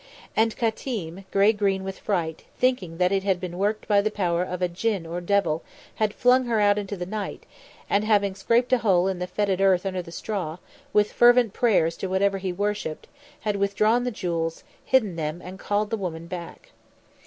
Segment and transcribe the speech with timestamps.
[0.35, 4.41] And Qatim, grey green with fright, thinking that it had been worked by the power
[4.41, 5.61] of a djinn or devil,
[5.97, 7.45] had flung her out into the night,
[7.87, 10.57] and having scraped a hole in the foetid earth under the straw,
[10.91, 13.07] with fervent prayers to whatever he worshipped,
[13.41, 16.71] had withdrawn the jewels, hidden them, and called the woman back.